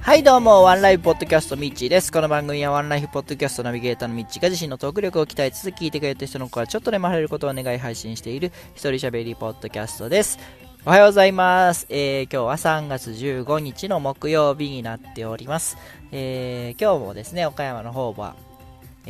[0.00, 2.10] はいどうも、ワンライフポッドキャストミッチーです。
[2.10, 10.40] この番組はワンライフポッドキャストナビゲーターのミッチーが自身のトーク力を鍛えつつ聞いてくれた人の声はちょっとでも晴れることを願い配信している一人喋りポッドキャストです。
[10.84, 11.86] おはようございます。
[11.90, 15.76] えー、今日は3月15日の木曜日になっております。
[16.10, 18.34] えー、今日もですね、岡山の方は、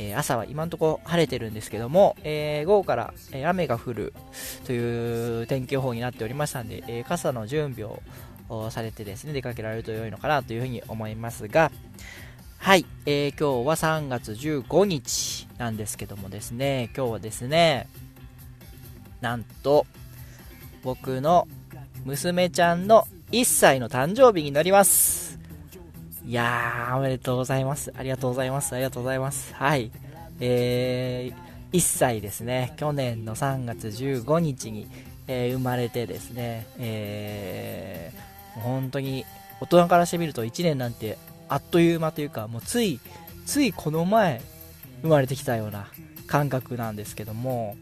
[0.01, 4.14] えー、朝は今のところ晴れてるんですけども、えー、午後から、え雨が降る
[4.64, 7.91] という天気予報になっておりましたんで、え傘の準備
[8.49, 11.72] をされてですね、出かけられると良いのかなというふうに思いますが、
[12.58, 17.89] はい、えー、今日は3月15日なんですけどもですね、今日はですね、
[19.21, 19.85] なんと、
[20.85, 21.49] 僕の
[22.05, 25.28] 娘ちゃんの1歳の誕生日になります。
[26.29, 27.91] いやー、おめでとうございます。
[27.96, 28.75] ありがとうございます。
[28.75, 29.55] ありがとうございます。
[29.55, 29.91] はい。
[30.41, 32.75] えー、1歳ですね。
[32.77, 34.89] 去年の3月15日に、
[35.27, 39.25] えー、生まれてですね、えー、本当に
[39.62, 41.17] 大人からしてみると1年なんて
[41.48, 43.00] あっという間というかもうつい
[43.47, 44.42] ついこの前
[45.00, 45.89] 生まれてきたような
[46.27, 47.78] 感覚なんですけども、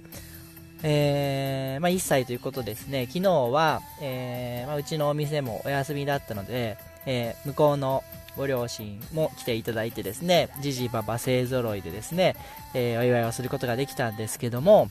[0.84, 8.04] えー、まあ、1歳ということですね昨日は、えー、まあ、うちのお店もお休みだったので、えー、向こうの
[8.36, 12.36] ご両親も来ていただいてですねじじばば勢ぞろいでですね、
[12.74, 14.90] えお祝いをすることができたんですけども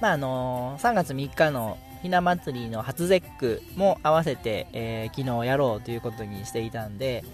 [0.00, 7.24] まああの3月3日のひな祭りの初節句も合わせて、えー、昨日やろうということにしていたんで、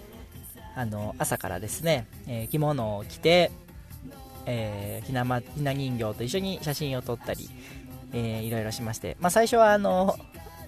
[0.75, 3.51] あの朝からですね、え、着物を着て、
[4.45, 7.49] え、ひなま、ひな人形と一緒に写真を撮ったり、
[8.13, 10.17] えー、いろいろしまして、まあ、最初はあの、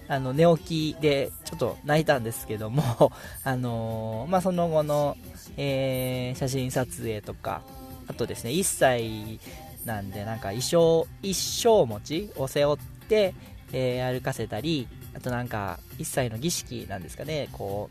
[0.08, 5.16] あの寝起きでちょっと泣いたんですけども あのー、まあ、その後の、
[5.56, 7.62] えー、写真撮影とか、
[8.06, 9.40] あとですね、1歳
[9.84, 13.34] なんで、なんか衣装、一生持ちを背負って、
[13.72, 17.88] えー、歩かせたり、あとなんか、一切の儀式なんですかね、こ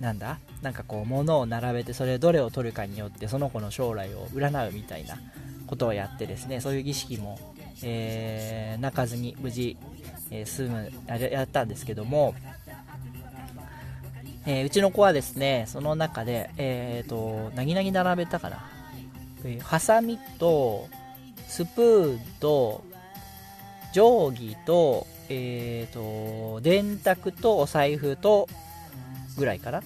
[0.00, 5.18] う、なんだなんかこう、物を並べて、それどれを取るかによって、その子の将来を占うみたいな
[5.66, 7.38] ことをやってですね、そういう儀式も、
[7.82, 9.76] えー、泣かずに無事、
[10.30, 12.34] えー、済むや、やったんですけども、
[14.46, 18.64] えー、うちの子はですね、その中で、えっ、ー、と、なぎなぎ並べたかな。
[19.62, 20.88] ハサミと、
[21.48, 22.84] スプーンと、
[23.92, 28.48] 定規と、えっ、ー、と、電卓とお財布と、
[29.36, 29.82] ぐらいかな。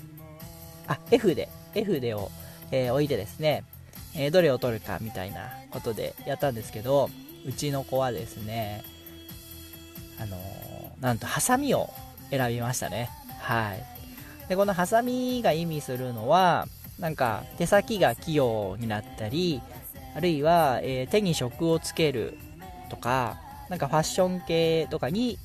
[0.86, 2.30] あ、F で、F でを、
[2.70, 3.64] えー、置いてですね、
[4.14, 7.10] えー、どれを取るかみたいなことでやったんですけど、
[7.46, 8.82] うちの子はですね、
[10.20, 11.90] あのー、なんと、ハサミを
[12.30, 13.10] 選びましたね。
[13.40, 13.84] はい。
[14.48, 16.66] で、このハサミが意味するのは、
[16.98, 19.60] なんか、手先が器用になったり、
[20.14, 22.36] あるいは、えー、手に職をつける
[22.90, 23.38] とか、
[23.68, 25.38] なんかファッション系とかに、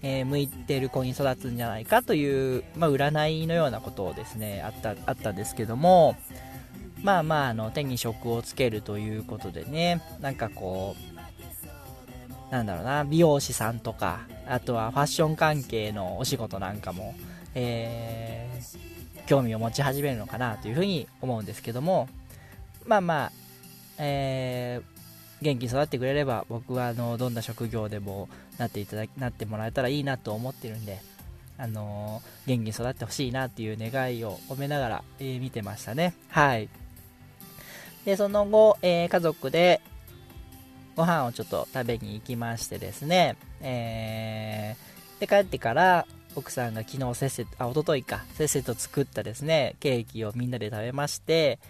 [0.00, 6.16] えー、向いてる子に育つんじゃないかという、まあ、占いのようなことをですね、あった、あったんですけども、
[7.02, 11.07] まあまあ、あの、手に職をつけるということでね、なんかこう、
[12.50, 17.14] なんだろうな、美容師さんとか、あとはファッション関係のお仕事なんかも、
[17.54, 22.08] えー、興味を持ち始めるのかなというふうに思うんですけども、
[22.86, 23.32] まあまあ、
[23.98, 28.28] えー、元気に育ってくれれば僕はあのどんな職業でも
[28.58, 31.00] なっていただなってもらえたらいいなと思ってるんで、
[31.58, 36.14] あのー、元気に育ってほしいなっていう願いを込めながら、えー、見てましたね。
[36.28, 36.68] はい。
[38.04, 39.82] で、その後、えー、家族で
[40.98, 51.60] ご飯をちょっと食べに行きましてですね、えー、で、帰ってから奥さんが昨日せっせ、あ、おとといか、せっせと作ったですね、ケーキをみんなで食べまして、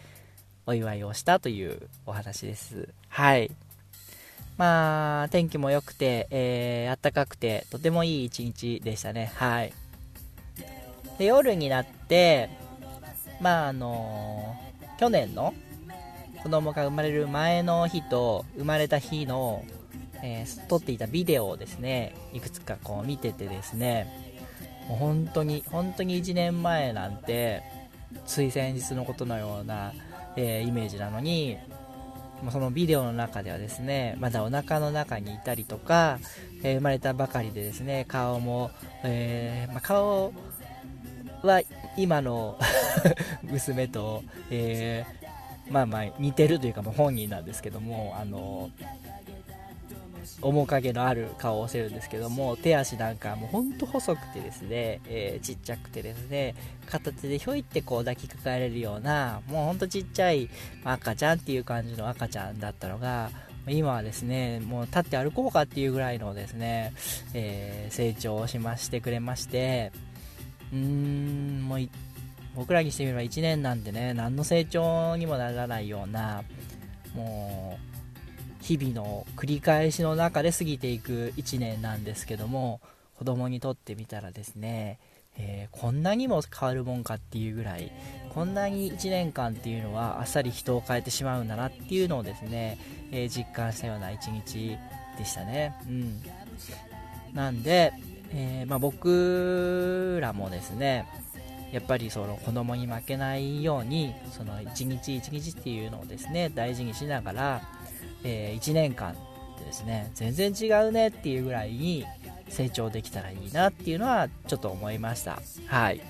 [0.64, 2.88] お祝いをしたというお話です。
[3.10, 3.50] はい。
[4.56, 9.30] まあ、天気も良くて、えー、暖かくて、とてもいい一日でしたね。
[9.34, 9.74] はい。
[11.18, 12.48] で、夜になって、
[13.42, 15.52] まあ、あのー、去年の
[16.42, 19.64] 子供が生まれる前の日と生まれた日の、
[20.22, 24.06] えー、撮っていたビデオをですね、いくつかこう見ててですね、
[24.88, 27.62] もう本当に、本当に1年前なんて、
[28.26, 29.92] つい先日のことのような
[30.38, 31.58] えー、イメージなのに、
[32.52, 36.20] そのビデオの中ではですね、まだお腹の中にいたりとか、
[36.62, 38.70] えー、生まれたばかりでですね、顔も、
[39.02, 40.32] えー、まあ、顔
[41.42, 41.62] は
[41.96, 42.56] 今の
[43.42, 45.17] 娘と、えー、
[45.70, 48.70] まあまあ似てるというか、もう本人なんですけども、あの
[50.42, 56.54] 面影のある顔をしてるんですけども手足なんかもうほんと細くてですね、えー、ちっちゃくてですね
[56.86, 60.48] 片手でひょいってこう抱きかかえれるようなもうほんとちっちゃい
[60.84, 63.30] 赤ちゃんっていう感じの赤ちゃんだったのが
[63.66, 66.94] 今はですね、もう立って歩こうかっていうぐらいのですね、
[67.34, 69.92] えー、成長をしましてくれまして、
[70.72, 71.80] うーん、もう
[72.58, 76.42] 僕らにしてみれば1年なんでね、何の成長にもならないような、
[77.14, 82.80] もう、日々の繰り返しの中で過ぎていく1年なんですけども、
[83.16, 84.98] 子供にとってみたらですね、
[85.36, 87.92] えー、こんなにも変わるもんかっていうぐらい
[88.34, 92.78] こんなに1年間っていうのはあっさり人を変えてしまうんだなっていうのをですね、
[93.12, 94.76] えー、実感したような一日
[95.16, 95.74] でしたね。
[95.88, 96.22] うん。
[97.34, 97.92] なんで、
[98.30, 101.06] えー、まあ、僕らもですね
[101.72, 107.62] やっぱりその子供に負けないようにその一日一日っていうのをですね大事にしながら、
[108.24, 109.14] え1年間
[109.58, 112.04] でですね全然違うねっていうぐらいに
[112.48, 115.40] 成長できたらいいなっていうのはちょっと思いました。
[115.66, 116.00] はい。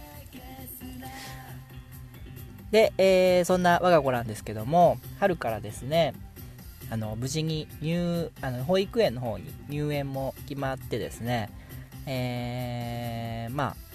[2.71, 6.13] で、えー、そんな我が子なんですけども春からですね
[6.91, 11.51] あの無事に入あの保育園の方に入園も決まってですね
[12.07, 13.88] えー、まあ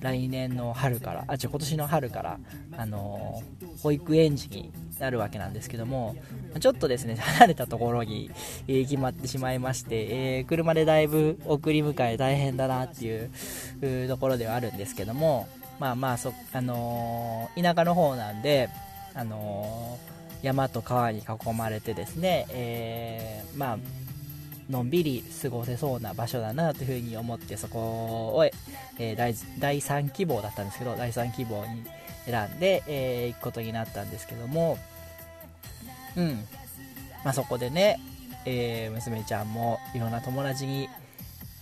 [0.00, 2.38] 来年の春からあ違う今年の春から
[2.76, 3.42] あの
[3.82, 6.16] 保育園児になるわけなんですけども
[6.60, 8.30] ちょっとですね 離れたところに、
[8.66, 15.48] えー、決まってしまいまして、えー、車でだいぶ送り迎え大変だなっていうところではあるんですけども
[15.78, 18.68] まあまあそ、あのー、田舎の方なんで、
[19.14, 19.96] あの
[20.42, 23.78] 山と川に囲まれてですね、えまあ
[24.68, 31.84] のんびり過ごせそうな場所だなというふうに思ってそこを、えー、第第3希望だったんですけど第3希望に
[32.26, 34.78] 選んで、えー、行くことになったんですけども
[36.16, 36.46] うん。
[37.24, 38.00] まあそこでね、
[38.44, 40.88] えー、娘ちゃんもいろんな友達に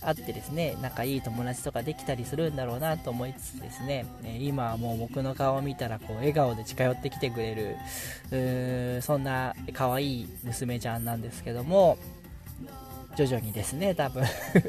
[0.01, 11.97] 会ってですね仲いい友達とかできたりするんだろうなと思いつつですね、え今はもう僕の顔を見たらこう笑顔で近寄ってきてくれるそんな可愛い娘ちゃんなんですけども
[13.17, 14.23] 徐々にですね多分。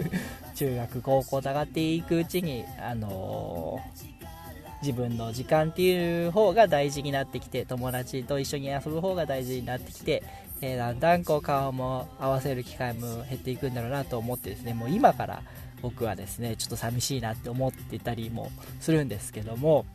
[0.56, 10.24] 中学高校と上がっていくうちにあのー、自分の時間っていう方が大事になってきて友達と一緒に遊ぶ方が大事になってきて、
[10.60, 15.42] えー、だんだんこう顔も合わせる機会も減っていくんだろうなと思ってですねもう今から
[15.80, 18.50] 僕はですねちょっと寂しいなって思ってたりも
[18.80, 19.86] するんですけども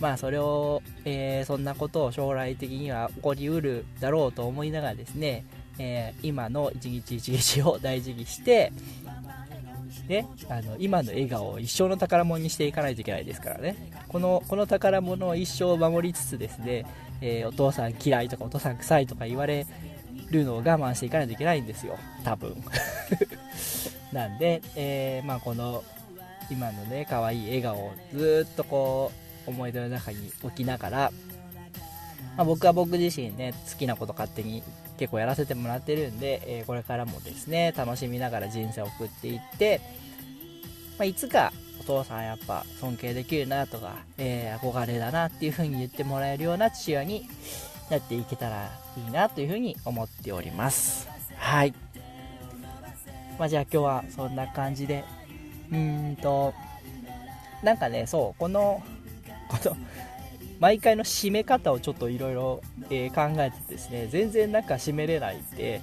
[0.00, 5.44] まあそれを、えー、そんなことを将来的には起こりうるだろうと思いながらですね
[5.82, 8.70] えー、今の一日一日を大事にして、
[10.08, 13.76] ね、あの今の笑顔を一生の宝物にしていかないといけないですからね。
[14.08, 16.84] このこの宝物を一生守りつつですね、
[17.22, 19.66] えー、お父さん嫌いとかお父さん臭いとか言われ
[20.30, 21.96] るのを我慢していかないといけないんですよ。
[22.24, 22.62] 多分。
[24.12, 25.82] なんで、えー、まあ、この
[26.50, 29.12] 今のね可愛い笑顔をずっとこ
[29.46, 31.12] う思い出の中に置きながら、
[32.40, 34.62] まあ、僕は僕自身ね好きなこと勝手に
[34.96, 39.82] 結構やらせてもらってるんで、えー、これからもですね、楽しみながら人生を送っていって、
[40.98, 47.28] まあ、いつかお父さんやっぱ尊敬できるなとか、えー、憧れだなっていう風に言ってもらえるような父親に
[47.90, 51.10] なっていけたらいいなという風に思っております。
[51.36, 51.74] はい。
[53.38, 55.04] まあ、じゃあ今日はそんな感じで、
[55.70, 56.54] うーんと、
[57.62, 58.82] なんかね、そう、この、
[59.48, 59.76] この、
[60.60, 65.80] 毎回の締め方をちょっといろいろ考えてですね、全然なんか締めれないんで、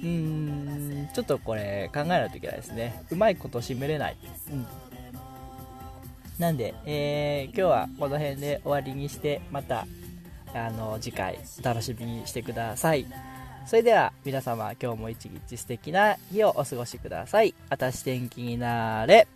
[0.00, 3.02] うーん、ちょっとこれ考えないといけないですね。
[3.10, 4.16] うまいこと締めれない。
[4.52, 4.66] うん。
[6.38, 9.86] なんで、えー、今日はこの辺で終わりにして、また、
[10.54, 13.06] あの、次回、楽しみにしてください。
[13.66, 17.54] それでは、皆様、今日も一日素敵な日をお過ごしください。
[17.68, 19.26] あたし天気になれ。